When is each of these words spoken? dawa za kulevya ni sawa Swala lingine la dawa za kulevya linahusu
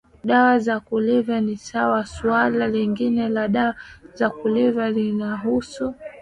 dawa 0.23 0.59
za 0.59 0.79
kulevya 0.79 1.41
ni 1.41 1.57
sawa 1.57 2.05
Swala 2.05 2.67
lingine 2.67 3.29
la 3.29 3.47
dawa 3.47 3.75
za 4.13 4.29
kulevya 4.29 4.89
linahusu 4.89 5.93